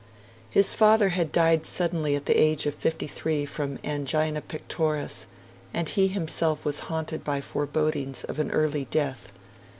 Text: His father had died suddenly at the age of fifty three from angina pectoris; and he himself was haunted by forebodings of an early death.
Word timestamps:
His 0.49 0.73
father 0.73 1.09
had 1.09 1.31
died 1.31 1.63
suddenly 1.67 2.15
at 2.15 2.25
the 2.25 2.33
age 2.33 2.65
of 2.65 2.73
fifty 2.73 3.05
three 3.05 3.45
from 3.45 3.77
angina 3.83 4.41
pectoris; 4.41 5.27
and 5.75 5.87
he 5.89 6.07
himself 6.07 6.65
was 6.65 6.79
haunted 6.89 7.23
by 7.23 7.39
forebodings 7.39 8.23
of 8.23 8.39
an 8.39 8.49
early 8.49 8.85
death. 8.85 9.31